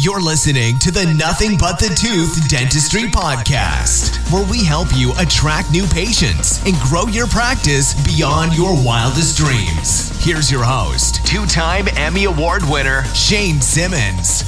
[0.00, 5.72] You're listening to the Nothing But the Tooth Dentistry Podcast, where we help you attract
[5.72, 10.16] new patients and grow your practice beyond your wildest dreams.
[10.24, 14.42] Here's your host, two time Emmy Award winner, Shane Simmons.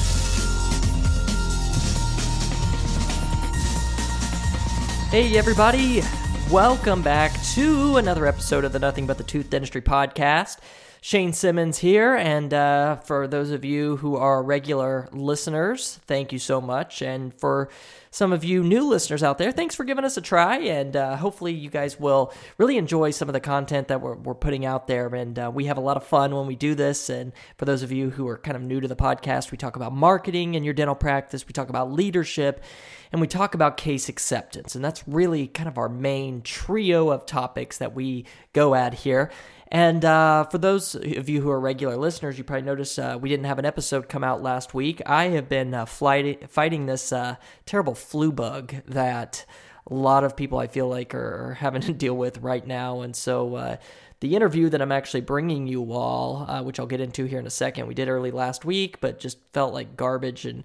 [5.11, 6.05] Hey, everybody.
[6.49, 10.59] Welcome back to another episode of the Nothing But the Tooth Dentistry Podcast.
[11.03, 16.39] Shane Simmons here, and uh, for those of you who are regular listeners, thank you
[16.39, 17.01] so much.
[17.01, 17.71] And for
[18.11, 20.59] some of you new listeners out there, thanks for giving us a try.
[20.59, 24.35] And uh, hopefully, you guys will really enjoy some of the content that we're, we're
[24.35, 25.07] putting out there.
[25.15, 27.09] And uh, we have a lot of fun when we do this.
[27.09, 29.77] And for those of you who are kind of new to the podcast, we talk
[29.77, 32.63] about marketing in your dental practice, we talk about leadership,
[33.11, 34.75] and we talk about case acceptance.
[34.75, 39.31] And that's really kind of our main trio of topics that we go at here.
[39.71, 43.29] And uh, for those of you who are regular listeners, you probably noticed uh, we
[43.29, 45.01] didn't have an episode come out last week.
[45.07, 49.47] I have been uh, flight- fighting this uh, terrible flu bug that
[49.89, 53.03] a lot of people I feel like are having to deal with right now.
[53.03, 53.77] And so uh,
[54.19, 57.47] the interview that I'm actually bringing you all, uh, which I'll get into here in
[57.47, 60.65] a second, we did early last week, but just felt like garbage and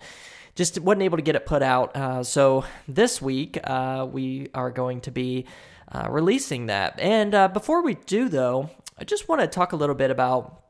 [0.56, 2.26] just wasn't able to get it put out.
[2.26, 5.46] So this week we are going to be
[5.92, 7.00] uh, releasing that.
[7.00, 10.62] And uh, before we do, though, I just want to talk a little bit about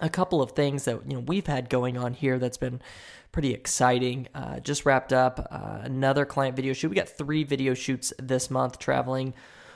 [0.00, 2.80] a couple of things that you know we've had going on here that's been
[3.30, 4.28] pretty exciting.
[4.34, 6.88] Uh, just wrapped up uh, another client video shoot.
[6.88, 9.34] We got three video shoots this month, traveling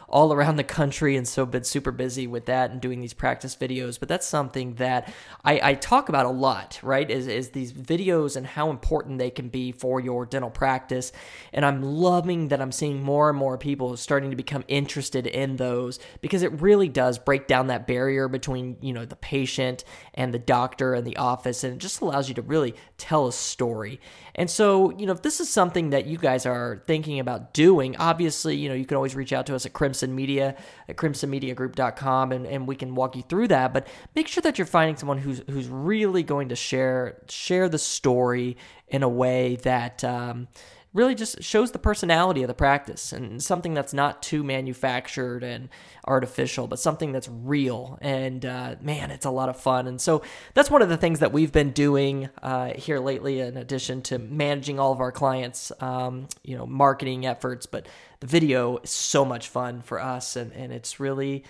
[0.09, 3.57] all around the country and so been super busy with that and doing these practice
[3.57, 3.99] videos.
[3.99, 5.13] But that's something that
[5.45, 9.31] i, I talk about a lot right is, is these videos and how important they
[9.31, 11.13] can be for your dental practice.
[11.53, 15.57] And i'm loving that i'm seeing more and more people starting to become interested in
[15.57, 20.33] those because it really does break down that barrier between you know the patient and
[20.33, 21.65] the doctor and the office.
[21.65, 24.01] And it just allows you to really tell a story.
[24.35, 27.97] And so, you know, if this is something that you guys are thinking about doing,
[27.97, 30.57] obviously, you know, you can always reach out to us at Crimson Media
[30.89, 33.73] at crimsonmediagroup.com and, and we can walk you through that.
[33.73, 37.79] But make sure that you're finding someone who's who's really going to share share the
[37.79, 38.57] story
[38.89, 40.49] in a way that um,
[40.97, 45.69] really just shows the personality of the practice and something that's not too manufactured and
[46.07, 47.99] artificial, but something that's real.
[48.01, 49.87] And uh, man, it's a lot of fun.
[49.87, 50.23] And so
[50.55, 54.19] that's one of the things that we've been doing uh, here lately, in addition to
[54.19, 57.67] managing all of our clients, um, you know, marketing efforts.
[57.67, 57.87] But
[58.21, 61.45] the video is so much fun for us, and, and it's really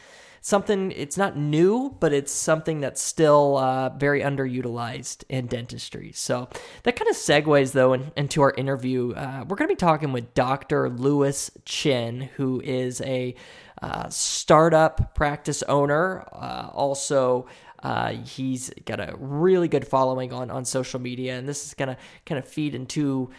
[0.47, 6.13] something it's not new but it's something that's still uh, very underutilized in dentistry.
[6.13, 6.49] So
[6.85, 9.13] that kind of segues though in, into our interview.
[9.13, 13.35] Uh, we're going to be talking with dr lewis chen who is a
[13.83, 16.25] uh, startup practice owner.
[16.31, 17.49] Uh, also
[17.83, 21.89] uh, he's got a really good following on, on social media and this is going
[21.89, 23.31] to kind of feed into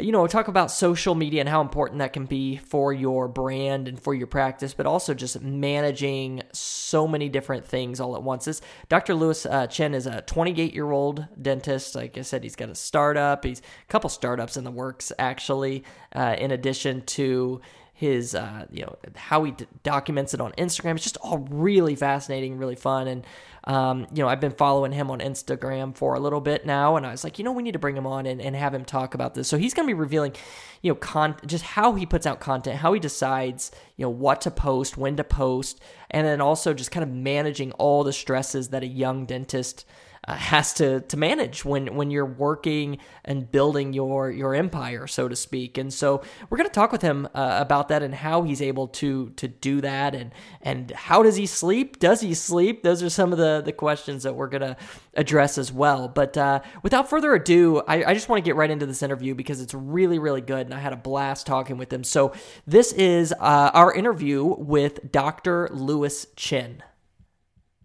[0.00, 3.88] you know, talk about social media and how important that can be for your brand
[3.88, 8.44] and for your practice, but also just managing so many different things all at once.
[8.44, 9.14] This Dr.
[9.14, 11.94] Lewis uh, Chen is a 28 year old dentist.
[11.94, 13.44] Like I said, he's got a startup.
[13.44, 15.84] He's a couple startups in the works actually.
[16.14, 17.60] Uh, in addition to
[17.98, 20.94] his uh, you know how he d- documents it on Instagram.
[20.94, 23.26] It's just all really fascinating, really fun, and
[23.64, 27.06] um, you know I've been following him on Instagram for a little bit now, and
[27.06, 28.84] I was like, you know, we need to bring him on and, and have him
[28.84, 29.48] talk about this.
[29.48, 30.34] So he's going to be revealing,
[30.82, 34.40] you know, con- just how he puts out content, how he decides, you know, what
[34.42, 35.80] to post, when to post,
[36.10, 39.84] and then also just kind of managing all the stresses that a young dentist
[40.28, 45.26] uh, has to to manage when when you're working and building your your empire, so
[45.26, 45.78] to speak.
[45.78, 48.88] And so we're going to talk with him uh, about that and how he's able
[48.88, 51.98] to to do that and and how does he sleep?
[51.98, 52.82] Does he sleep?
[52.82, 54.76] Those are some of the the questions that we're going to
[55.14, 56.08] address as well.
[56.08, 59.34] But uh, without further ado, I, I just want to get right into this interview
[59.34, 62.04] because it's really really good and I had a blast talking with him.
[62.04, 62.34] So
[62.66, 65.70] this is uh, our interview with Dr.
[65.72, 66.82] Lewis Chen.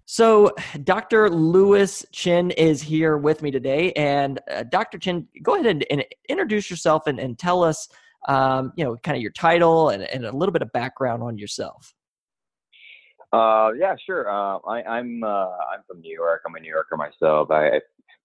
[0.05, 0.53] So,
[0.83, 1.29] Dr.
[1.29, 3.93] Lewis Chen is here with me today.
[3.93, 4.97] And uh, Dr.
[4.97, 7.87] Chen, go ahead and, and introduce yourself and, and tell us,
[8.27, 11.37] um, you know, kind of your title and, and, a little bit of background on
[11.37, 11.93] yourself.
[13.31, 14.29] Uh, yeah, sure.
[14.29, 16.41] Uh, I, am I'm, uh, I'm from New York.
[16.45, 17.49] I'm a New Yorker myself.
[17.49, 17.79] I,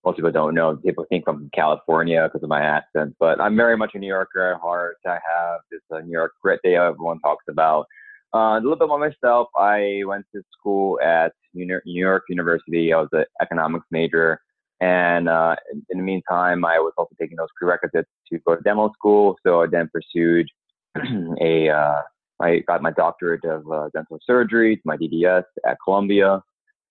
[0.04, 0.76] most people don't know.
[0.76, 4.08] People think I'm from California because of my accent, but I'm very much a New
[4.08, 4.96] Yorker at heart.
[5.06, 7.86] I have this uh, New York grit that everyone talks about.
[8.34, 9.48] Uh, a little bit about myself.
[9.56, 12.92] I went to school at New York University.
[12.92, 14.40] I was an economics major.
[14.80, 15.56] And uh,
[15.90, 19.36] in, the meantime, I was also taking those prerequisites to go to dental school.
[19.44, 20.48] So I then pursued
[21.40, 22.02] a, uh,
[22.40, 26.42] I got my doctorate of uh, dental surgery, my DDS at Columbia.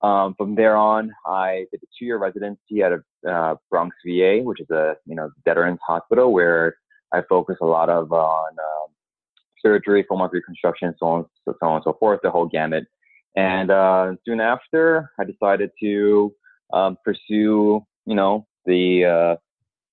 [0.02, 4.60] Um, from there on, I did a two-year residency at a uh, Bronx VA, which
[4.60, 6.76] is a you know veterans hospital where
[7.12, 8.90] I focus a lot of on um,
[9.62, 12.86] surgery, full mouth reconstruction, so on, so, so on and so forth, the whole gamut.
[13.36, 16.34] And uh, soon after, I decided to
[16.74, 19.36] um, pursue, you know, the uh,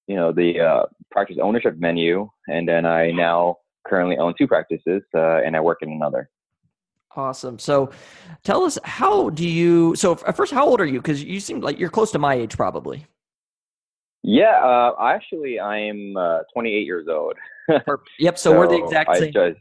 [0.07, 3.57] you know the uh, practice ownership menu, and then I now
[3.87, 6.31] currently own two practices, uh, and I work in another.
[7.17, 7.59] Awesome.
[7.59, 7.91] So,
[8.43, 9.95] tell us how do you?
[9.95, 11.01] So, first, how old are you?
[11.01, 13.07] Because you seem like you're close to my age, probably.
[14.27, 17.35] Yeah, uh, actually, I'm uh, 28 years old.
[18.19, 18.39] yep.
[18.39, 19.33] So, so, we're the exact same.
[19.33, 19.61] Just,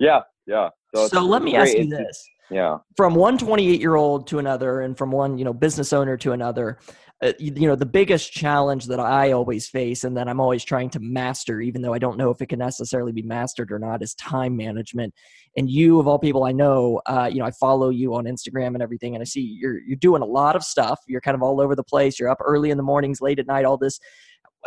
[0.00, 0.70] yeah, yeah.
[0.92, 4.80] So, so let me ask you this: yeah from one 28 year old to another
[4.80, 6.78] and from one you know business owner to another
[7.22, 10.64] uh, you, you, know the biggest challenge that i always face and that i'm always
[10.64, 13.78] trying to master even though i don't know if it can necessarily be mastered or
[13.78, 15.12] not is time management.
[15.56, 18.68] And you of all people i know uh, you know i follow you on instagram
[18.68, 21.00] and everything and i see you're you're doing a lot of stuff.
[21.06, 22.18] You're kind of all over the place.
[22.18, 23.98] You're up early in the mornings late at night all this.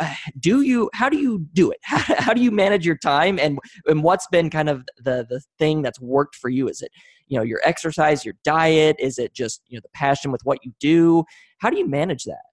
[0.38, 1.78] Do you how do you do it?
[1.82, 3.38] How, how do you manage your time?
[3.38, 6.68] And and what's been kind of the the thing that's worked for you?
[6.68, 6.90] Is it
[7.28, 8.96] you know your exercise your diet?
[8.98, 11.24] Is it just you know the passion with what you do
[11.64, 12.44] how do you manage that?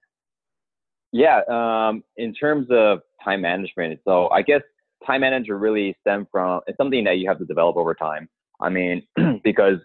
[1.12, 4.62] Yeah um, in terms of time management so i guess
[5.06, 8.30] time management really stem from it's something that you have to develop over time.
[8.62, 9.04] I mean
[9.44, 9.80] because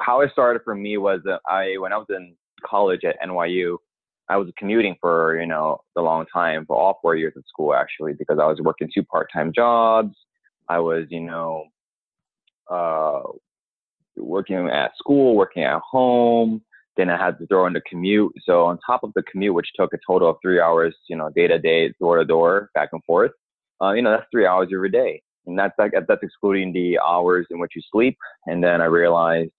[0.00, 2.34] how it started for me was that i when i was in
[2.66, 3.76] college at nyu
[4.28, 7.74] i was commuting for you know a long time for all four years of school
[7.74, 10.14] actually because i was working two part-time jobs.
[10.68, 11.66] I was you know
[12.70, 13.22] uh,
[14.16, 16.62] working at school, working at home.
[16.96, 18.32] Then I had to throw in the commute.
[18.44, 21.30] So on top of the commute, which took a total of three hours, you know,
[21.34, 23.32] day to day, door to door, back and forth,
[23.80, 25.22] uh, you know, that's three hours every day.
[25.46, 28.16] And that's like, that's excluding the hours in which you sleep.
[28.46, 29.50] And then I realized,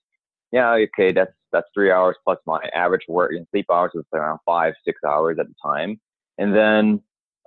[0.51, 4.39] yeah, okay, that's, that's three hours plus my average work and sleep hours was around
[4.45, 5.99] five, six hours at the time.
[6.37, 7.01] And then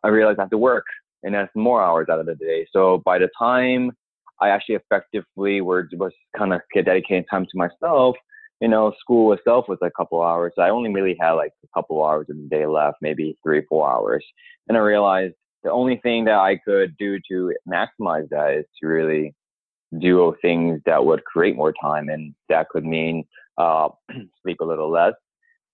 [0.04, 0.84] I realized I have to work
[1.22, 2.66] and that's more hours out of the day.
[2.72, 3.92] So by the time
[4.40, 8.16] I actually effectively were was kind of dedicating time to myself.
[8.60, 10.52] You know, school itself was a couple hours.
[10.58, 13.90] I only really had like a couple hours of the day left, maybe three, four
[13.90, 14.24] hours.
[14.68, 18.86] And I realized the only thing that I could do to maximize that is to
[18.86, 19.34] really
[20.00, 23.24] do things that would create more time, and that could mean
[23.58, 23.88] uh,
[24.42, 25.14] sleep a little less,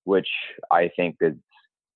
[0.05, 0.29] which
[0.71, 1.35] I think is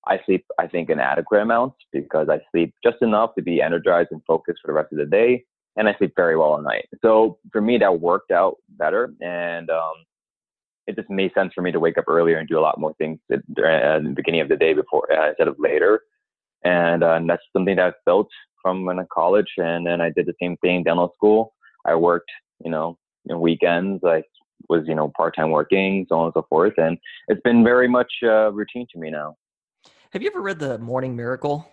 [0.06, 4.10] I sleep I think an adequate amount because I sleep just enough to be energized
[4.12, 5.44] and focused for the rest of the day
[5.76, 6.88] and I sleep very well at night.
[7.02, 9.92] So for me, that worked out better, and um,
[10.86, 12.94] it just made sense for me to wake up earlier and do a lot more
[12.94, 16.00] things at, at the beginning of the day before uh, instead of later.
[16.64, 18.28] And, uh, and that's something that I built
[18.62, 21.54] from when I college, and then I did the same thing dental school.
[21.84, 22.30] I worked,
[22.64, 24.02] you know, in weekends.
[24.04, 24.22] I
[24.68, 26.98] was, you know, part time working, so on and so forth, and
[27.28, 29.36] it's been very much uh, routine to me now.
[30.10, 31.68] Have you ever read the Morning Miracle?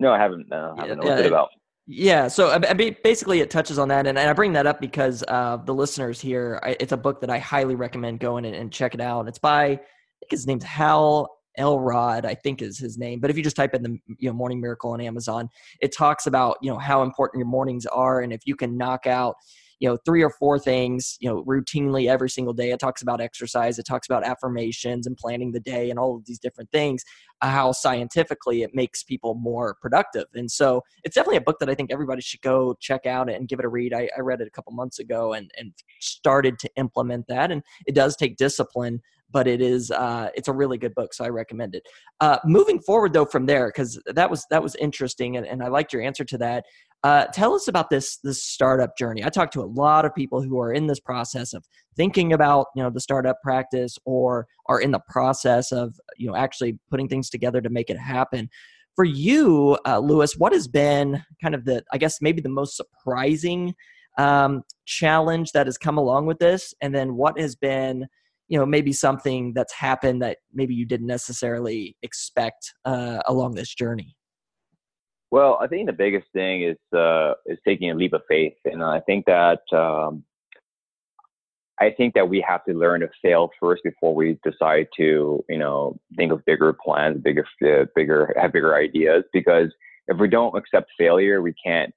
[0.00, 0.48] No, I haven't.
[0.48, 1.02] No, I haven't.
[1.02, 1.48] Yeah, What's it about?
[1.90, 2.58] Yeah, so
[3.02, 6.60] basically it touches on that, and I bring that up because uh, the listeners here,
[6.78, 9.26] it's a book that I highly recommend going and check it out.
[9.26, 13.20] It's by, I think his name's Hal Elrod, I think is his name.
[13.20, 15.48] But if you just type in the you know Morning Miracle on Amazon,
[15.80, 19.06] it talks about you know how important your mornings are, and if you can knock
[19.06, 19.36] out
[19.80, 22.70] you know three or four things you know routinely every single day.
[22.70, 26.24] It talks about exercise it talks about affirmations and planning the day and all of
[26.26, 27.04] these different things
[27.40, 30.26] uh, how scientifically it makes people more productive.
[30.34, 33.48] And so it's definitely a book that i think everybody should go check out and
[33.48, 33.94] give it a read.
[33.94, 37.62] I, I read it a couple months ago and, and started to implement that and
[37.86, 41.28] it does take discipline but it is uh, it's a really good book so i
[41.28, 41.86] recommend it.
[42.20, 45.68] Uh, moving forward though from there because that was that was interesting and, and i
[45.68, 46.64] liked your answer to that
[47.04, 49.24] uh, tell us about this this startup journey.
[49.24, 51.64] I talk to a lot of people who are in this process of
[51.96, 56.34] thinking about you know the startup practice or are in the process of you know
[56.34, 58.48] actually putting things together to make it happen.
[58.96, 62.76] For you, uh, Lewis, what has been kind of the I guess maybe the most
[62.76, 63.74] surprising
[64.18, 68.08] um, challenge that has come along with this, and then what has been
[68.48, 73.72] you know maybe something that's happened that maybe you didn't necessarily expect uh, along this
[73.72, 74.16] journey
[75.30, 78.82] well, I think the biggest thing is uh, is taking a leap of faith, and
[78.82, 80.24] I think that um,
[81.80, 85.58] I think that we have to learn to fail first before we decide to, you
[85.58, 89.24] know, think of bigger plans, bigger, uh, bigger, have bigger ideas.
[89.32, 89.68] Because
[90.08, 91.94] if we don't accept failure, we can't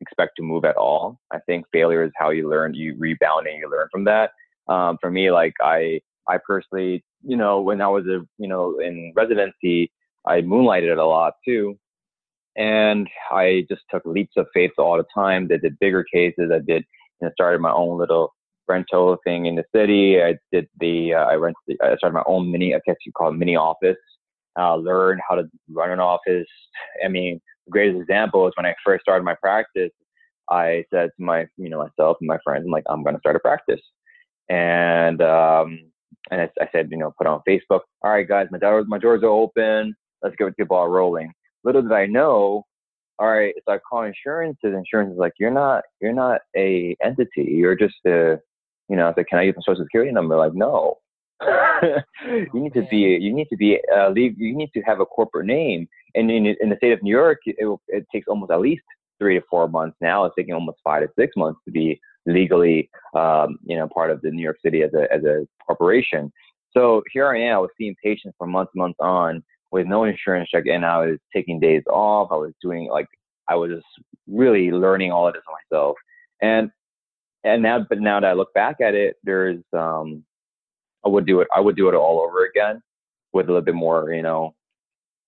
[0.00, 1.18] expect to move at all.
[1.32, 2.74] I think failure is how you learn.
[2.74, 4.30] You rebound and you learn from that.
[4.68, 8.78] Um, for me, like I, I personally, you know, when I was a, you know,
[8.78, 9.90] in residency,
[10.26, 11.76] I moonlighted a lot too
[12.56, 15.48] and I just took leaps of faith all the time.
[15.52, 16.50] I did bigger cases.
[16.52, 16.84] I did,
[17.20, 18.34] you know, started my own little
[18.66, 20.22] rental thing in the city.
[20.22, 23.28] I did the, uh, I rented, I started my own mini, I guess you call
[23.28, 23.96] it mini office
[24.58, 26.46] uh, learn how to run an office.
[27.04, 29.90] I mean, the greatest example is when I first started my practice.
[30.50, 33.20] I said to my, you know, myself and my friends, I'm like, I'm going to
[33.20, 33.80] start a practice,
[34.50, 35.80] and um,
[36.30, 37.80] and I, I, said, you know, put on Facebook.
[38.02, 39.94] All right, guys, my doors, my doors are open.
[40.22, 41.32] Let's get the ball rolling.
[41.64, 42.64] Little did I know,
[43.18, 44.58] all right, so I call insurance.
[44.62, 47.44] And insurance is like, you're not, you're not a entity.
[47.44, 48.38] You're just a,
[48.88, 50.36] you know, I said, can I use my social security number?
[50.36, 50.98] Like, no.
[51.42, 55.06] you need to be, you need to be, uh, leave, you need to have a
[55.06, 55.88] corporate name.
[56.14, 57.56] And in, in the state of New York, it,
[57.88, 58.82] it takes almost at least
[59.18, 60.24] three to four months now.
[60.24, 64.20] It's taking almost five to six months to be legally, um, you know, part of
[64.22, 66.32] the New York City as a, as a corporation.
[66.76, 69.42] So here I am, I was seeing patients for months, months on
[69.74, 72.28] with no insurance check, and I was taking days off.
[72.30, 73.08] I was doing like
[73.48, 73.86] I was just
[74.28, 75.96] really learning all of this myself,
[76.40, 76.70] and
[77.42, 80.22] and now, but now that I look back at it, there's um,
[81.04, 81.48] I would do it.
[81.54, 82.80] I would do it all over again
[83.32, 84.54] with a little bit more, you know,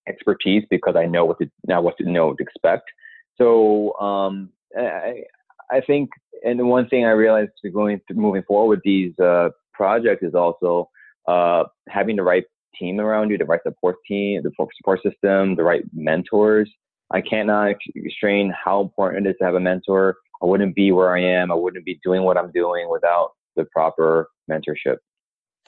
[0.09, 2.89] expertise because I know what to now what to know to expect.
[3.39, 5.25] So um, I,
[5.73, 6.11] I think,
[6.45, 10.89] and one thing I realized going moving forward with these uh, projects is also
[11.27, 12.45] uh, having the right
[12.79, 16.71] team around you, the right support team, the support system, the right mentors.
[17.11, 17.77] I cannot
[18.09, 20.17] strain how important it is to have a mentor.
[20.43, 21.53] I wouldn't be where I am.
[21.53, 24.97] I wouldn't be doing what I'm doing without the proper mentorship.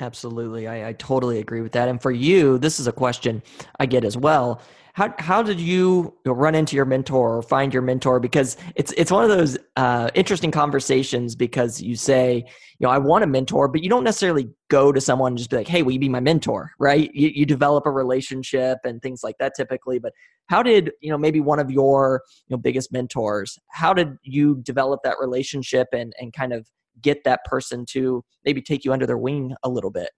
[0.00, 0.68] Absolutely.
[0.68, 1.88] I, I totally agree with that.
[1.88, 3.42] And for you, this is a question
[3.80, 4.60] I get as well
[4.98, 8.18] how how did you run into your mentor or find your mentor?
[8.18, 12.38] Because it's it's one of those uh, interesting conversations because you say,
[12.80, 15.50] you know, I want a mentor, but you don't necessarily go to someone and just
[15.50, 16.72] be like, hey, will you be my mentor?
[16.80, 17.14] Right?
[17.14, 20.00] You, you develop a relationship and things like that typically.
[20.00, 20.14] But
[20.46, 23.56] how did you know maybe one of your you know biggest mentors?
[23.68, 26.66] How did you develop that relationship and and kind of
[27.00, 30.10] get that person to maybe take you under their wing a little bit?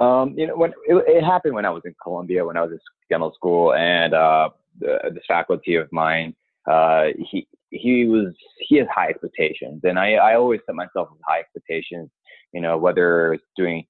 [0.00, 2.72] Um, you know, when it, it, happened when I was in Columbia, when I was
[2.72, 2.78] in
[3.10, 6.34] dental school, and uh, the, this faculty of mine,
[6.68, 11.20] uh, he he was he has high expectations, and I I always set myself with
[11.26, 12.08] high expectations.
[12.52, 13.84] You know, whether it's doing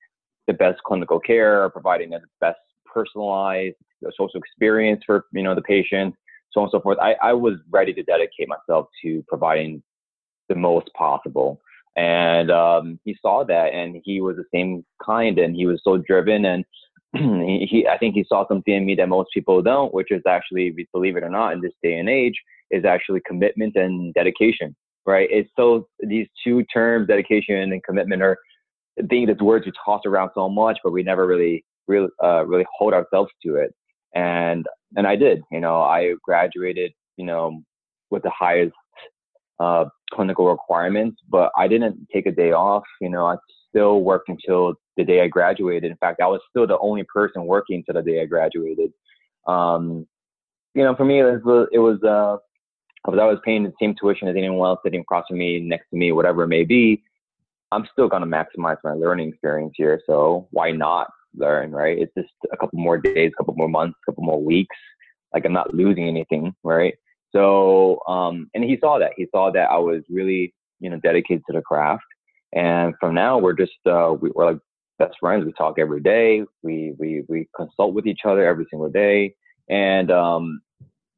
[0.49, 2.59] the best clinical care or providing the best
[2.93, 3.77] personalized
[4.19, 6.15] social experience for you know the patient,
[6.51, 6.99] so on and so forth.
[7.01, 9.81] I I was ready to dedicate myself to providing
[10.49, 11.61] the most possible
[11.97, 15.99] and um, he saw that and he was the same kind and he was so
[15.99, 16.65] driven and
[17.13, 20.23] he, he, i think he saw something in me that most people don't which is
[20.29, 22.35] actually believe it or not in this day and age
[22.71, 24.75] is actually commitment and dedication
[25.07, 25.29] right?
[25.31, 28.39] It's so these two terms dedication and commitment are
[29.09, 32.67] things that's words we toss around so much but we never really really uh, really
[32.79, 33.75] hold ourselves to it.
[34.15, 34.67] And
[34.97, 37.63] and i did you know i graduated you know
[38.11, 38.75] with the highest
[39.61, 42.85] uh, clinical requirements, but I didn't take a day off.
[43.01, 43.37] You know, I
[43.69, 45.91] still worked until the day I graduated.
[45.91, 48.93] In fact, I was still the only person working until the day I graduated.
[49.47, 50.07] Um,
[50.75, 52.39] you know, for me, it was, it was uh,
[53.07, 55.97] I was paying the same tuition as anyone else sitting across from me, next to
[55.97, 57.03] me, whatever it may be.
[57.73, 60.01] I'm still going to maximize my learning experience here.
[60.07, 61.99] So why not learn, right?
[61.99, 64.77] It's just a couple more days, a couple more months, a couple more weeks.
[65.33, 66.95] Like I'm not losing anything, right?
[67.33, 69.13] So, um, and he saw that.
[69.17, 72.03] He saw that I was really, you know, dedicated to the craft.
[72.53, 74.61] And from now, we're just uh, we, are like
[74.99, 75.45] best friends.
[75.45, 76.43] We talk every day.
[76.63, 79.35] We we we consult with each other every single day.
[79.69, 80.61] And um,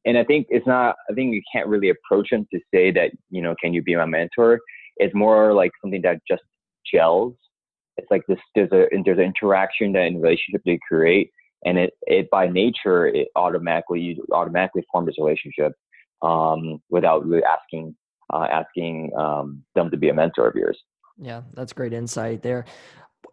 [0.05, 0.95] and I think it's not.
[1.09, 3.95] I think you can't really approach him to say that you know, can you be
[3.95, 4.59] my mentor?
[4.97, 6.43] It's more like something that just
[6.91, 7.33] gels.
[7.97, 8.39] It's like this.
[8.53, 11.31] There's a there's an interaction that in relationship they create,
[11.65, 15.73] and it it by nature it automatically you automatically form this relationship
[16.23, 17.95] um, without really asking
[18.31, 20.81] uh, asking um, them to be a mentor of yours.
[21.17, 22.65] Yeah, that's great insight there.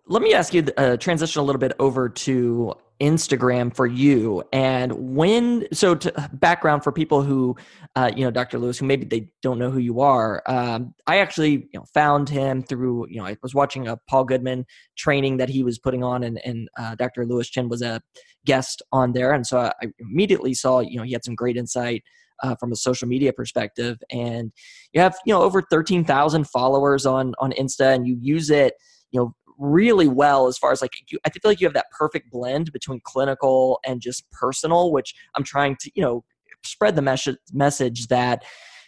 [0.07, 4.93] Let me ask you uh, transition a little bit over to Instagram for you and
[5.17, 7.57] when so to background for people who
[7.97, 8.59] uh, you know Dr.
[8.59, 12.29] Lewis who maybe they don't know who you are um, I actually you know found
[12.29, 14.67] him through you know I was watching a Paul Goodman
[14.99, 17.25] training that he was putting on and, and uh, Dr.
[17.25, 18.03] Lewis Chen was a
[18.45, 22.05] guest on there and so I immediately saw you know he had some great insight
[22.43, 23.99] uh, from a social media perspective.
[24.11, 24.53] And
[24.93, 28.75] you have you know over thirteen thousand followers on on Insta, and you use it
[29.11, 31.91] you know really well as far as like you, I feel like you have that
[31.97, 36.25] perfect blend between clinical and just personal, which I'm trying to you know
[36.65, 38.43] spread the mes- message that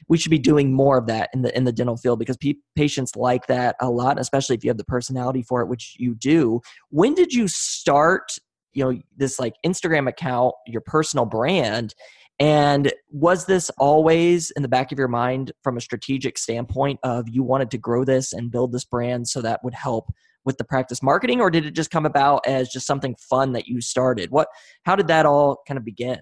[0.09, 2.37] we should be doing more of that in the in the dental field because
[2.77, 6.15] patients like that a lot especially if you have the personality for it which you
[6.15, 8.33] do when did you start
[8.73, 11.95] you know this like instagram account your personal brand
[12.39, 17.29] and was this always in the back of your mind from a strategic standpoint of
[17.29, 20.13] you wanted to grow this and build this brand so that would help
[20.45, 23.69] with the practice marketing, or did it just come about as just something fun that
[23.69, 24.31] you started?
[24.31, 24.49] What,
[24.85, 26.19] how did that all kind of begin?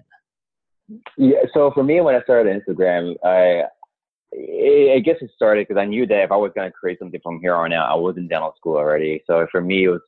[1.17, 3.63] Yeah, so for me, when I started Instagram, I
[4.33, 7.19] I guess it started because I knew that if I was going to create something
[7.21, 9.21] from here on out, I was in dental school already.
[9.27, 10.01] So for me, it was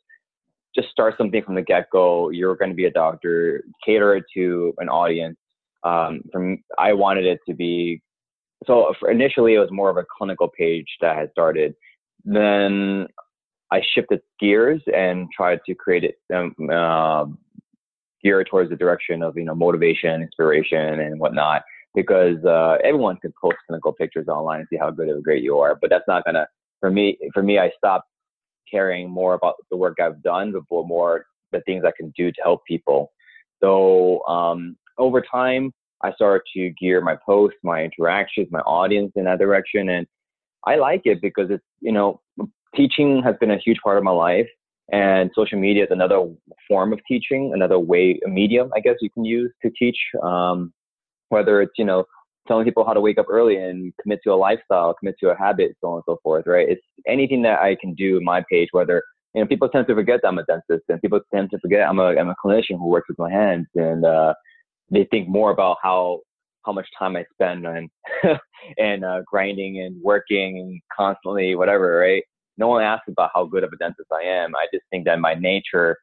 [0.76, 2.30] just start something from the get go.
[2.30, 5.38] You're going to be a doctor, cater it to an audience.
[5.84, 8.02] Um, from I wanted it to be
[8.66, 11.76] so initially it was more of a clinical page that had started.
[12.24, 13.08] Then
[13.72, 17.26] I shifted gears and tried to create it um, uh,
[18.24, 21.64] gear towards the direction of you know motivation, inspiration, and whatnot.
[21.96, 25.60] Because uh, everyone can post clinical pictures online and see how good or great you
[25.60, 26.48] are, but that's not gonna
[26.80, 27.18] for me.
[27.34, 28.08] For me, I stopped
[28.70, 32.42] caring more about the work I've done, but more the things I can do to
[32.42, 33.12] help people.
[33.62, 35.72] So um, over time,
[36.04, 40.06] I started to gear my posts, my interactions, my audience in that direction, and
[40.66, 42.22] I like it because it's you know
[42.76, 44.48] teaching has been a huge part of my life,
[44.92, 46.28] and social media is another
[46.68, 49.98] form of teaching, another way, a medium I guess you can use to teach.
[50.22, 50.74] Um,
[51.30, 52.06] whether it's you know
[52.48, 55.38] telling people how to wake up early and commit to a lifestyle, commit to a
[55.38, 56.68] habit, so on and so forth, right?
[56.70, 59.96] It's anything that I can do in my page, whether, you know, people tend to
[59.96, 62.78] forget that I'm a dentist and people tend to forget I'm a, I'm a clinician
[62.78, 64.34] who works with my hands and, uh,
[64.92, 66.20] they think more about how,
[66.66, 67.90] how much time I spend on
[68.78, 72.24] and, uh, grinding and working and constantly whatever, right?
[72.58, 74.56] No one asks about how good of a dentist I am.
[74.56, 75.98] I just think that my nature,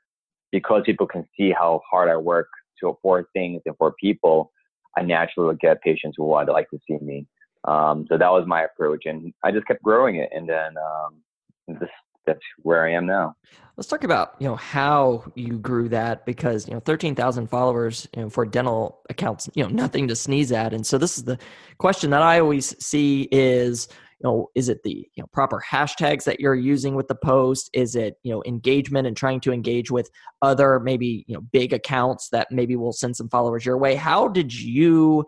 [0.51, 2.49] because people can see how hard I work
[2.81, 4.51] to for things and for people,
[4.97, 7.27] I naturally would get patients who would like to see me.
[7.65, 11.79] Um, so that was my approach, and I just kept growing it, and then um,
[11.79, 11.91] this,
[12.31, 13.35] that's where I am now.
[13.77, 18.07] Let's talk about you know how you grew that because you know thirteen thousand followers
[18.15, 21.25] you know, for dental accounts you know nothing to sneeze at, and so this is
[21.25, 21.39] the
[21.79, 23.89] question that I always see is
[24.21, 27.71] you know is it the you know proper hashtags that you're using with the post?
[27.73, 30.11] Is it you know engagement and trying to engage with
[30.43, 33.95] other maybe you know big accounts that maybe will send some followers your way?
[33.95, 35.25] How did you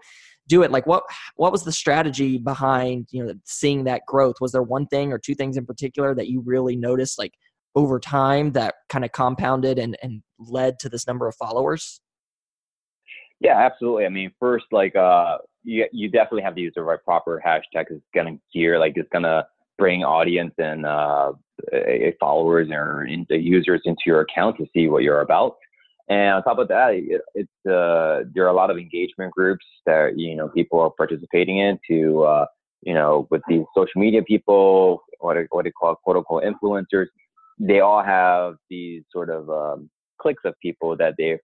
[0.53, 1.03] do it like what
[1.37, 5.19] what was the strategy behind you know seeing that growth was there one thing or
[5.19, 7.35] two things in particular that you really noticed like
[7.75, 12.01] over time that kind of compounded and and led to this number of followers
[13.41, 17.03] yeah absolutely i mean first like uh you you definitely have to use the right
[17.05, 17.87] proper hashtag.
[17.91, 19.47] It's gonna gear like it's gonna
[19.79, 21.33] bring audience and uh,
[22.21, 25.57] followers or users into your account to see what you're about.
[26.09, 29.65] And on top of that, it, it's uh, there are a lot of engagement groups
[29.87, 32.47] that you know people are participating in to uh,
[32.83, 37.07] you know with these social media people, what what they call quote unquote influencers.
[37.59, 41.39] They all have these sort of um, cliques of people that they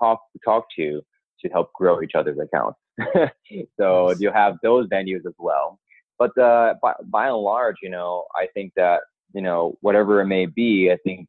[0.00, 1.02] talk talk to
[1.42, 2.78] to help grow each other's accounts.
[3.80, 5.78] so you have those venues as well.
[6.18, 9.00] But uh, by, by and large, you know, I think that,
[9.34, 11.26] you know, whatever it may be, I think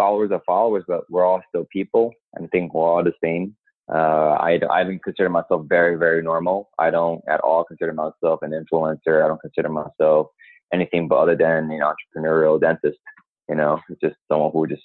[0.00, 2.12] followers are followers, but we're all still people.
[2.36, 3.56] I think we're all the same.
[3.92, 6.70] Uh, I, I don't consider myself very, very normal.
[6.78, 9.24] I don't at all consider myself an influencer.
[9.24, 10.28] I don't consider myself
[10.72, 12.98] anything but other than an entrepreneurial dentist.
[13.48, 14.82] You know, just someone who just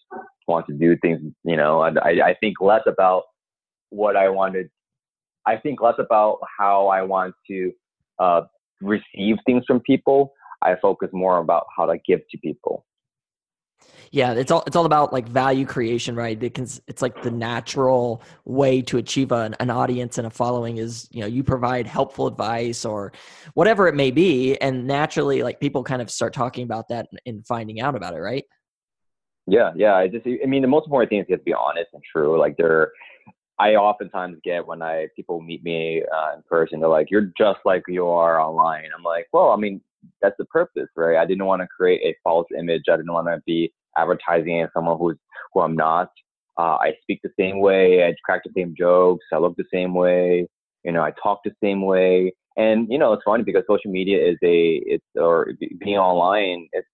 [0.47, 1.21] wants to do things.
[1.43, 1.91] You know, I,
[2.32, 3.23] I think less about
[3.89, 4.69] what I wanted
[5.45, 7.71] I think less about how I want to
[8.19, 8.41] uh,
[8.82, 10.34] receive things from people.
[10.62, 12.86] I focus more about how to give to people.
[14.12, 16.39] Yeah, it's all it's all about like value creation, right?
[16.39, 21.08] Because it's like the natural way to achieve an, an audience and a following is
[21.12, 23.12] you know you provide helpful advice or
[23.56, 27.45] whatever it may be, and naturally like people kind of start talking about that and
[27.45, 28.45] finding out about it, right?
[29.48, 29.95] Yeah, yeah.
[29.95, 32.39] I just I mean the most important thing is to be honest and true.
[32.39, 32.91] Like there
[33.58, 37.60] I oftentimes get when I people meet me uh, in person, they're like, "You're just
[37.63, 39.82] like you are online." I'm like, "Well, I mean,
[40.22, 41.18] that's the purpose, right?
[41.18, 42.84] I didn't want to create a false image.
[42.91, 45.18] I didn't want to be advertising as someone who's
[45.54, 46.10] who I'm not.
[46.58, 48.06] Uh, I speak the same way.
[48.06, 49.26] I crack the same jokes.
[49.34, 50.48] I look the same way.
[50.84, 52.34] You know, I talk the same way.
[52.58, 56.70] And you know, it's funny because social media is a it's or being online.
[56.72, 56.88] It's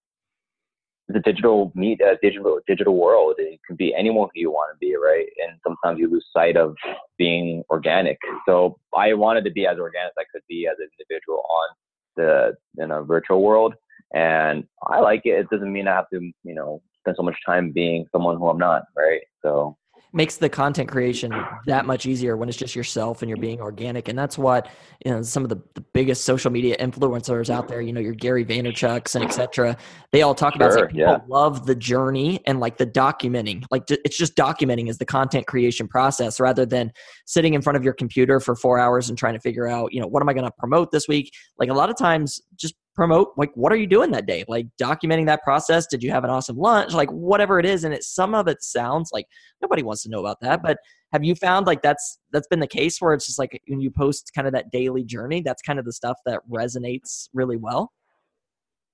[1.08, 3.34] the digital meet uh, digital digital world.
[3.38, 5.26] It can be anyone who you want to be, right?
[5.44, 6.74] And sometimes you lose sight of
[7.18, 8.18] being organic.
[8.48, 11.76] So I wanted to be as organic as I could be as an individual on
[12.16, 13.74] the in a virtual world,
[14.14, 15.38] and I like it.
[15.38, 18.48] It doesn't mean I have to, you know, spend so much time being someone who
[18.48, 19.22] I'm not, right?
[19.42, 19.76] So
[20.12, 21.32] makes the content creation
[21.66, 24.08] that much easier when it's just yourself and you're being organic.
[24.08, 24.68] And that's what
[25.04, 28.14] you know some of the, the biggest social media influencers out there you know your
[28.14, 29.76] gary vaynerchuk's and etc
[30.12, 31.18] they all talk sure, about like, people yeah.
[31.26, 33.64] love the journey and like the documenting.
[33.70, 36.92] Like it's just documenting is the content creation process rather than
[37.24, 40.00] sitting in front of your computer for four hours and trying to figure out you
[40.00, 41.32] know what am i going to promote this week?
[41.58, 44.44] Like a lot of times just promote like what are you doing that day?
[44.48, 46.92] Like documenting that process did you have an awesome lunch?
[46.92, 49.26] Like whatever it is and it some of it sounds like
[49.60, 50.78] nobody wants to know about that but
[51.12, 53.90] have you found like that's that's been the case where it's just like when you
[53.90, 57.92] post kind of that daily journey that's kind of the stuff that resonates really well?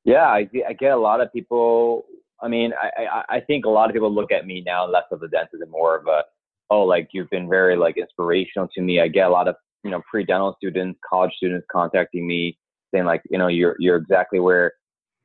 [0.04, 2.04] Yeah i, I get a lot of people
[2.42, 5.04] i mean I, I i think a lot of people look at me now less
[5.11, 6.22] of a dentist and more of a
[6.70, 9.00] oh like you've been very like inspirational to me.
[9.00, 12.58] I get a lot of you know pre-dental students college students contacting me
[12.92, 14.72] saying like, you know, you're you're exactly where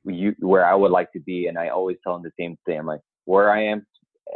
[0.05, 2.79] you where I would like to be, and I always tell them the same thing.
[2.79, 3.85] I'm like, where I am,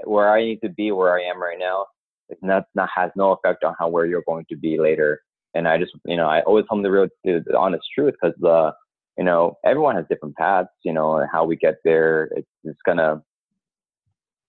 [0.06, 1.86] where I need to be, where I am right now,
[2.30, 5.22] it's not not has no effect on how where you're going to be later.
[5.54, 8.14] And I just, you know, I always tell them the real, the, the honest truth
[8.22, 8.72] because the,
[9.18, 12.30] you know, everyone has different paths, you know, and how we get there.
[12.36, 13.24] It's, it's gonna,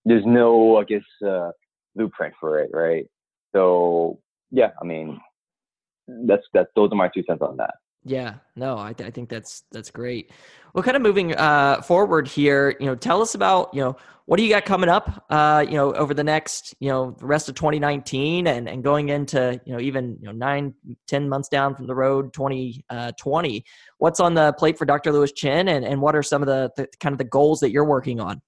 [0.05, 1.51] there's no, I guess, uh,
[1.95, 3.05] blueprint for it, right?
[3.55, 4.19] So
[4.51, 5.19] yeah, I mean,
[6.07, 7.75] that's that's those are my two cents on that.
[8.05, 10.31] Yeah, no, I, th- I think that's that's great.
[10.73, 14.37] Well, kind of moving uh, forward here, you know, tell us about you know what
[14.37, 17.49] do you got coming up, uh, you know, over the next you know the rest
[17.49, 20.73] of 2019 and and going into you know even you know nine
[21.07, 22.83] ten months down from the road 2020.
[22.89, 23.61] Uh,
[23.97, 25.11] What's on the plate for Dr.
[25.11, 27.71] Lewis Chen, and and what are some of the, the kind of the goals that
[27.71, 28.41] you're working on?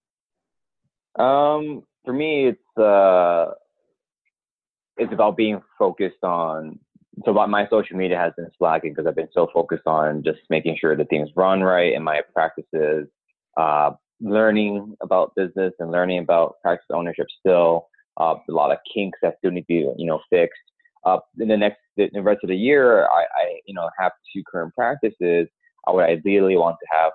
[1.19, 3.51] Um, for me, it's uh,
[4.97, 6.79] it's about being focused on
[7.26, 10.39] so but my social media has been slacking because I've been so focused on just
[10.50, 13.08] making sure that things run right in my practices,
[13.58, 17.88] uh, learning about business and learning about practice ownership still.
[18.19, 20.60] Uh, a lot of kinks that still need to be, you know, fixed.
[21.06, 24.43] Uh, in the next, the rest of the year, I, I, you know, have two
[24.50, 25.47] current practices.
[25.88, 27.12] I would ideally want to have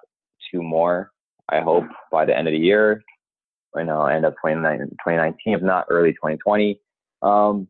[0.51, 1.13] two more.
[1.49, 3.03] I hope by the end of the year,
[3.77, 6.81] you know, end of 2019, if not early 2020.
[7.23, 7.69] Um,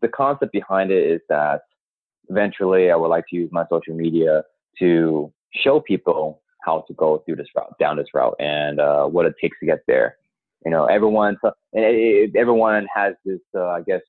[0.00, 1.62] the concept behind it is that
[2.28, 4.42] eventually I would like to use my social media
[4.78, 9.26] to show people how to go through this route, down this route, and uh, what
[9.26, 10.16] it takes to get there.
[10.64, 11.36] You know, everyone,
[11.72, 14.00] and everyone has this, uh, I guess,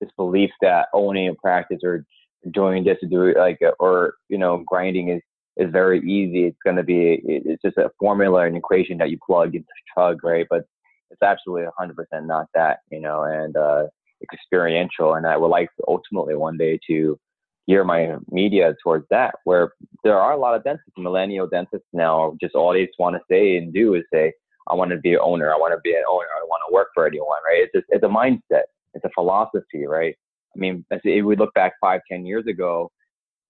[0.00, 2.04] this belief that owning a practice or
[2.52, 5.22] doing this to do it like, or you know, grinding is
[5.56, 6.46] is very easy.
[6.46, 10.24] It's going to be, it's just a formula and equation that you plug into Chug,
[10.24, 10.46] right?
[10.50, 10.64] But
[11.10, 13.84] it's absolutely 100% not that, you know, and uh,
[14.32, 15.14] experiential.
[15.14, 17.18] And I would like ultimately one day to
[17.66, 22.36] gear my media towards that, where there are a lot of dentists, millennial dentists now,
[22.40, 24.32] just all they just want to say and do is say,
[24.68, 25.52] I want to be an owner.
[25.52, 26.26] I want to be an owner.
[26.34, 27.62] I don't want to work for anyone, right?
[27.62, 28.64] It's just, it's a mindset.
[28.94, 30.14] It's a philosophy, right?
[30.54, 32.90] I mean, if we look back five, ten years ago,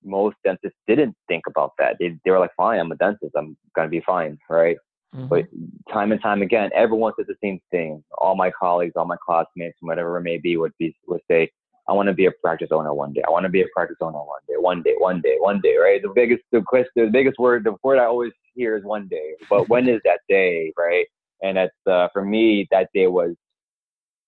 [0.03, 1.97] most dentists didn't think about that.
[1.99, 3.33] They, they were like, fine, I'm a dentist.
[3.37, 4.77] I'm going to be fine, right?
[5.15, 5.29] Mm-hmm.
[5.29, 5.45] But
[5.93, 8.03] time and time again, everyone says the same thing.
[8.19, 11.51] All my colleagues, all my classmates, whatever it may be, would be would say,
[11.89, 13.23] "I want to be a practice owner one day.
[13.27, 14.55] I want to be a practice owner one day.
[14.59, 16.03] One day, one day, one day." Right?
[16.03, 19.35] The biggest, the question, the biggest word, the word I always hear is one day.
[19.49, 20.73] But when is that day?
[20.77, 21.07] Right?
[21.43, 22.67] And that's uh, for me.
[22.73, 23.37] That day was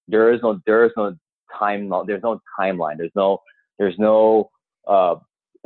[0.07, 1.17] there is no there is no
[1.59, 1.91] time.
[2.07, 2.97] There's no timeline.
[2.97, 3.39] There's no
[3.77, 4.51] there's no
[4.87, 5.17] uh,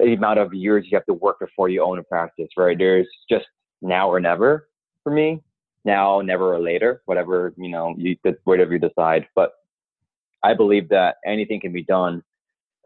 [0.00, 2.48] amount of years you have to work before you own a practice.
[2.56, 2.78] Right?
[2.78, 3.44] There's just
[3.82, 4.69] now or never
[5.02, 5.42] for me.
[5.84, 9.26] Now, never or later, whatever you know, you whatever you decide.
[9.34, 9.52] But
[10.42, 12.22] I believe that anything can be done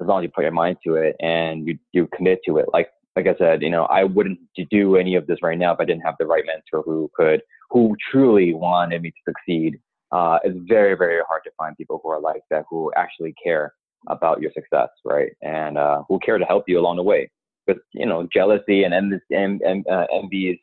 [0.00, 2.66] as long as you put your mind to it and you you commit to it.
[2.72, 5.80] Like like I said, you know, I wouldn't do any of this right now if
[5.80, 9.78] I didn't have the right mentor who could, who truly wanted me to succeed.
[10.10, 13.72] Uh, it's very, very hard to find people who are like that, who actually care
[14.08, 15.30] about your success, right?
[15.42, 17.30] And uh, who care to help you along the way.
[17.66, 20.58] Because, you know, jealousy and envy, and, uh, envy is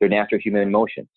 [0.00, 1.08] they're natural human emotions.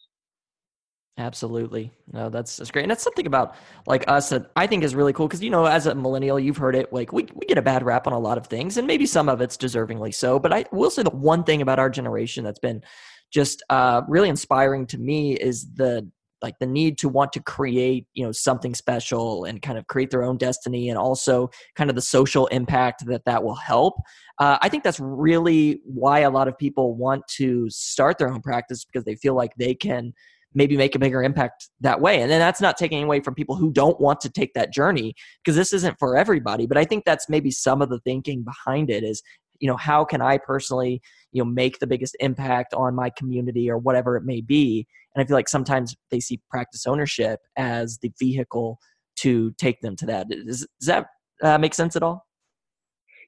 [1.17, 1.91] Absolutely.
[2.11, 2.81] No, that's that's great.
[2.81, 5.65] And that's something about like us that I think is really cool because you know,
[5.65, 8.19] as a millennial, you've heard it, like we we get a bad rap on a
[8.19, 10.39] lot of things, and maybe some of it's deservingly so.
[10.39, 12.83] But I will say the one thing about our generation that's been
[13.31, 16.09] just uh, really inspiring to me is the
[16.43, 20.11] like the need to want to create you know something special and kind of create
[20.11, 23.95] their own destiny and also kind of the social impact that that will help.
[24.39, 28.41] Uh, i think that's really why a lot of people want to start their own
[28.41, 30.11] practice because they feel like they can
[30.55, 32.21] maybe make a bigger impact that way.
[32.21, 35.15] And then that's not taking away from people who don't want to take that journey
[35.43, 38.89] because this isn't for everybody but i think that's maybe some of the thinking behind
[38.89, 39.21] it is
[39.63, 43.71] you know how can i personally you know make the biggest impact on my community
[43.71, 44.85] or whatever it may be?
[45.15, 48.77] And i feel like sometimes they see practice ownership as the vehicle
[49.15, 50.27] to take them to that.
[50.27, 51.05] Does, does that
[51.41, 52.27] uh, make sense at all?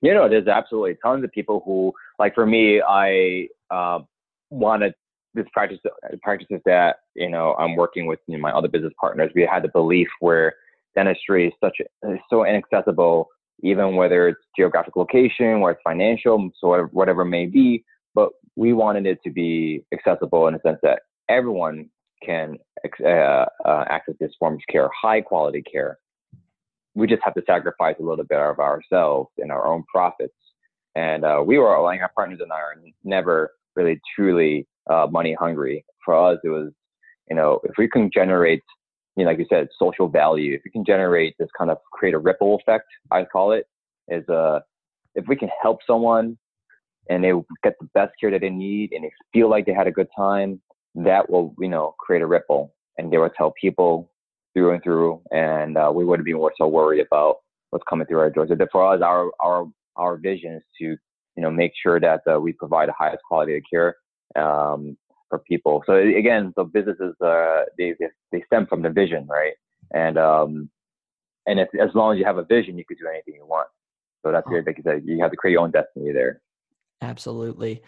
[0.01, 0.97] You know there's absolutely.
[1.01, 3.99] Tons of people who like for me i uh,
[4.49, 4.93] wanted
[5.35, 5.79] this practice
[6.21, 9.31] practices that you know i'm working with you know, my other business partners.
[9.33, 10.53] We had the belief where
[10.95, 13.29] dentistry is such a, so inaccessible
[13.63, 17.83] even whether it's geographic location or it's financial, so whatever it may be.
[18.13, 21.89] But we wanted it to be accessible in the sense that everyone
[22.23, 22.57] can
[23.03, 25.97] uh, uh, access this form of care, high quality care.
[26.95, 30.33] We just have to sacrifice a little bit of ourselves and our own profits.
[30.95, 35.35] And uh, we were like our partners and I are never really truly uh, money
[35.37, 35.83] hungry.
[36.05, 36.71] For us, it was
[37.29, 38.61] you know if we can generate
[39.15, 40.53] you know, like you said, social value.
[40.55, 43.67] If we can generate this kind of create a ripple effect, I call it,
[44.07, 44.59] is uh,
[45.15, 46.37] if we can help someone
[47.09, 47.31] and they
[47.63, 50.07] get the best care that they need and they feel like they had a good
[50.15, 50.61] time,
[50.95, 54.11] that will, you know, create a ripple and they will tell people
[54.53, 55.21] through and through.
[55.31, 57.37] And uh, we wouldn't be more so worried about
[57.69, 58.49] what's coming through our doors.
[58.49, 62.39] So for us, our, our, our vision is to, you know, make sure that uh,
[62.39, 63.95] we provide the highest quality of care.
[64.35, 64.97] Um,
[65.29, 65.83] for people.
[65.85, 67.95] So again, so businesses uh, they
[68.31, 69.53] they stem from the vision, right?
[69.93, 70.69] And um,
[71.45, 73.67] and if as long as you have a vision, you could do anything you want.
[74.23, 74.65] So that's good.
[74.65, 76.41] Like you said, you have to create your own destiny there.
[77.01, 77.83] Absolutely.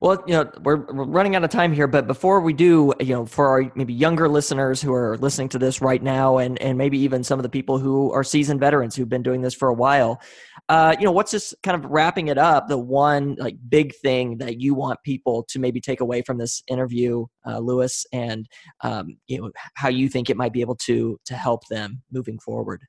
[0.00, 3.14] Well, you know, we're, we're running out of time here, but before we do, you
[3.14, 6.78] know, for our maybe younger listeners who are listening to this right now, and and
[6.78, 9.68] maybe even some of the people who are seasoned veterans who've been doing this for
[9.68, 10.20] a while,
[10.68, 12.68] uh, you know, what's just kind of wrapping it up?
[12.68, 16.62] The one like big thing that you want people to maybe take away from this
[16.68, 18.46] interview, uh, Lewis, and
[18.84, 22.38] um, you know how you think it might be able to to help them moving
[22.38, 22.82] forward.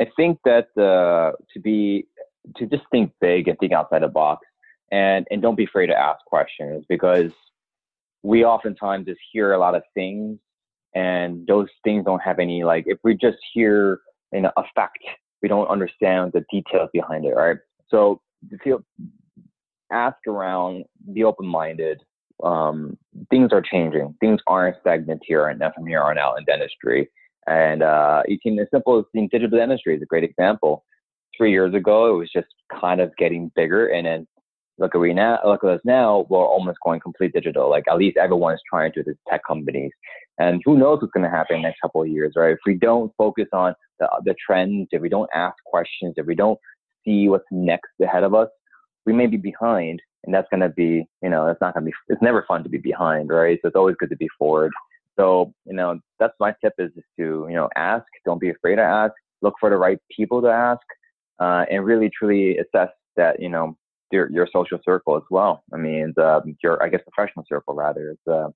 [0.00, 2.08] I think that uh, to be
[2.56, 4.44] to just think big and think outside the box
[4.94, 7.32] and and don't be afraid to ask questions because
[8.22, 10.38] we oftentimes just hear a lot of things
[10.94, 13.98] and those things don't have any like if we just hear
[14.32, 15.04] an effect
[15.42, 17.56] we don't understand the details behind it right?
[17.88, 18.20] So
[18.62, 18.82] feel
[19.92, 22.00] ask around be open-minded.
[22.42, 22.96] Um,
[23.30, 24.14] things are changing.
[24.20, 27.08] Things aren't stagnant here and from here on out in dentistry.
[27.46, 30.84] And uh, you can as simple as in digital dentistry is a great example.
[31.36, 32.48] Three years ago it was just
[32.80, 34.26] kind of getting bigger and then
[34.78, 37.70] look at we now look at us now we're almost going complete digital.
[37.70, 39.92] Like at least everyone's trying to the tech companies.
[40.38, 42.52] And who knows what's going to happen in the next couple of years right?
[42.52, 46.34] If we don't focus on the, the trends if we don't ask questions if we
[46.34, 46.58] don't
[47.04, 48.48] see what's next ahead of us
[49.06, 50.00] we may be behind.
[50.24, 52.62] And that's going to be you know it's not going to be it's never fun
[52.64, 53.58] to be behind right?
[53.62, 54.72] So it's always good to be forward.
[55.16, 58.06] So you know that's my tip is just to you know ask.
[58.24, 59.12] Don't be afraid to ask.
[59.42, 60.80] Look for the right people to ask
[61.38, 63.76] uh, and really truly assess that you know
[64.14, 65.62] your your social circle as well.
[65.72, 68.10] I mean, um, your I guess professional circle rather.
[68.10, 68.48] It's, uh,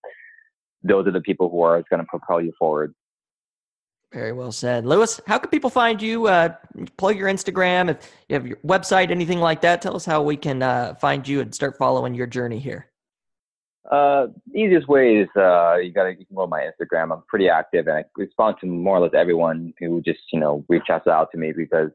[0.83, 2.94] those are the people who are going to propel you forward.
[4.12, 5.21] Very well said, Lewis.
[5.27, 6.29] How can people find you?
[6.29, 6.55] Uh,
[6.97, 9.83] plug your Instagram, if you have your website, anything like that.
[9.83, 12.88] Tell us how we can uh, find you and start following your journey here.
[13.90, 17.12] Uh, easiest way is uh, you gotta you can go to my Instagram.
[17.12, 20.64] I'm pretty active and I respond to more or less everyone who just you know
[20.68, 21.90] reaches out to me because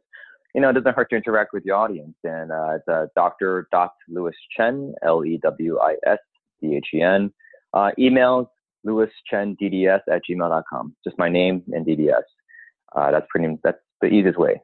[0.53, 2.15] you know, it doesn't hurt to interact with the audience.
[2.23, 3.67] And uh, it's uh, Dr.
[4.07, 6.19] Lewis Chen, L E W I S
[6.61, 7.33] C H E N.
[7.73, 8.47] Uh, emails
[8.83, 10.95] lewischendds at gmail.com.
[11.03, 12.21] Just my name and DDS.
[12.95, 13.57] Uh, that's pretty.
[13.63, 14.61] That's the easiest way.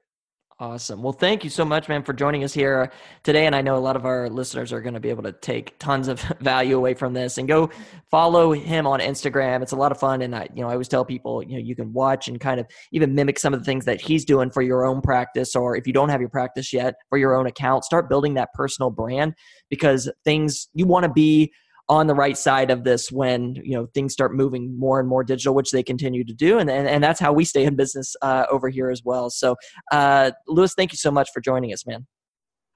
[0.62, 1.02] Awesome.
[1.02, 2.91] Well, thank you so much, man, for joining us here
[3.24, 3.45] today.
[3.45, 5.80] And I know a lot of our listeners are going to be able to take
[5.80, 7.69] tons of value away from this and go
[8.12, 9.62] follow him on Instagram.
[9.62, 10.22] It's a lot of fun.
[10.22, 12.60] And I, you know, I always tell people, you know, you can watch and kind
[12.60, 15.56] of even mimic some of the things that he's doing for your own practice.
[15.56, 18.54] Or if you don't have your practice yet for your own account, start building that
[18.54, 19.36] personal brand
[19.69, 21.54] because things you want to be
[21.89, 25.23] on the right side of this when you know things start moving more and more
[25.23, 28.15] digital, which they continue to do, and and, and that's how we stay in business
[28.21, 29.30] uh, over here as well.
[29.30, 29.56] So,
[29.91, 32.06] uh, Lewis, thank you so much for joining us, man.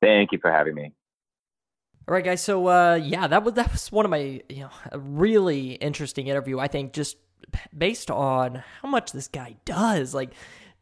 [0.01, 0.91] Thank you for having me.
[2.07, 2.41] All right, guys.
[2.41, 6.27] So, uh, yeah, that was that was one of my you know a really interesting
[6.27, 6.59] interview.
[6.59, 7.17] I think just
[7.77, 10.33] based on how much this guy does, like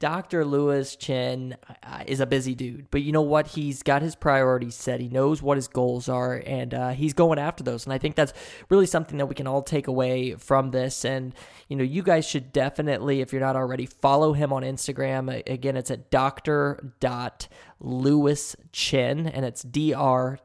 [0.02, 0.44] Dr.
[0.44, 3.46] Lewis Chen uh, is a busy dude, but you know what?
[3.46, 5.00] He's got his priorities set.
[5.00, 7.86] He knows what his goals are, and uh, he's going after those.
[7.86, 8.34] And I think that's
[8.70, 11.06] really something that we can all take away from this.
[11.06, 11.36] And
[11.68, 15.48] you know, you guys should definitely, if you're not already, follow him on Instagram.
[15.48, 17.48] Again, it's at Dot
[17.80, 20.40] Lewis Chen, and it's Dr.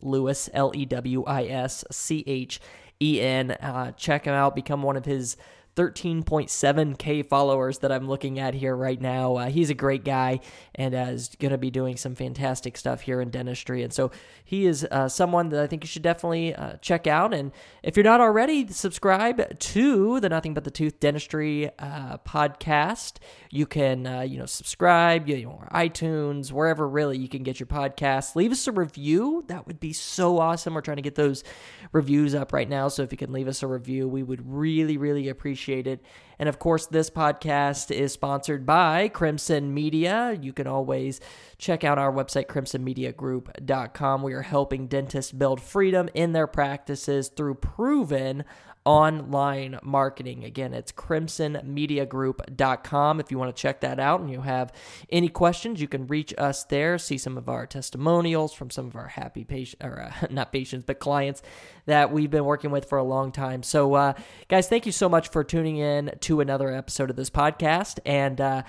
[0.00, 2.60] Lewis L E W I S C H
[3.00, 3.52] E N.
[3.52, 4.56] Uh, check him out.
[4.56, 5.36] Become one of his
[5.76, 9.36] 13.7k followers that I'm looking at here right now.
[9.36, 10.40] Uh, he's a great guy
[10.74, 13.82] and uh, is going to be doing some fantastic stuff here in dentistry.
[13.82, 14.10] And so
[14.44, 17.32] he is uh, someone that I think you should definitely uh, check out.
[17.32, 17.52] And
[17.82, 23.18] if you're not already, subscribe to the Nothing But the Tooth Dentistry uh, podcast.
[23.50, 27.68] You can, uh, you know, subscribe, you know, iTunes, wherever really you can get your
[27.68, 28.34] podcast.
[28.34, 29.44] Leave us a review.
[29.46, 30.74] That would be so awesome.
[30.74, 31.44] We're trying to get those
[31.92, 32.88] reviews up right now.
[32.88, 36.00] So if you can leave us a review, we would really, really appreciate appreciated.
[36.38, 40.38] And of course, this podcast is sponsored by Crimson Media.
[40.40, 41.20] You can always
[41.58, 44.22] check out our website, crimsonmediagroup.com.
[44.22, 48.44] We are helping dentists build freedom in their practices through proven
[48.84, 50.44] online marketing.
[50.44, 53.20] Again, it's crimsonmediagroup.com.
[53.20, 54.72] If you want to check that out and you have
[55.10, 58.96] any questions, you can reach us there, see some of our testimonials from some of
[58.96, 61.42] our happy patients, or uh, not patients, but clients
[61.86, 63.62] that we've been working with for a long time.
[63.62, 64.12] So, uh,
[64.48, 67.98] guys, thank you so much for tuning in to another episode of this podcast.
[68.06, 68.62] And, uh,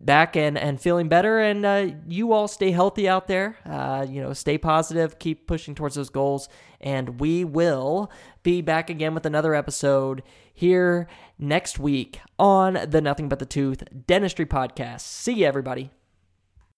[0.00, 1.38] back and, and feeling better.
[1.38, 3.56] And uh, you all stay healthy out there.
[3.64, 6.48] Uh, you know, stay positive, keep pushing towards those goals.
[6.80, 8.10] And we will
[8.42, 13.82] be back again with another episode here next week on the Nothing But the Tooth
[14.06, 15.00] Dentistry Podcast.
[15.00, 15.90] See you, everybody.